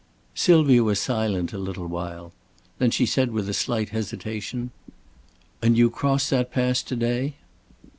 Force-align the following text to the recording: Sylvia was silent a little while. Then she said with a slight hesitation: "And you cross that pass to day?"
Sylvia 0.33 0.83
was 0.83 0.99
silent 0.99 1.53
a 1.53 1.59
little 1.59 1.85
while. 1.85 2.33
Then 2.79 2.89
she 2.89 3.05
said 3.05 3.29
with 3.29 3.47
a 3.47 3.53
slight 3.53 3.89
hesitation: 3.89 4.71
"And 5.61 5.77
you 5.77 5.91
cross 5.91 6.27
that 6.31 6.51
pass 6.51 6.81
to 6.81 6.95
day?" 6.95 7.35